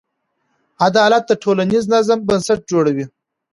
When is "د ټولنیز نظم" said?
1.27-2.19